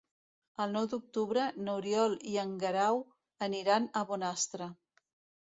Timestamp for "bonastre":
4.11-4.73